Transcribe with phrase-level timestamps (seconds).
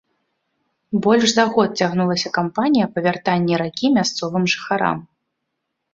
[1.05, 4.97] Больш за год цягнулася кампанія па вяртанні ракі мясцовым жыхарам.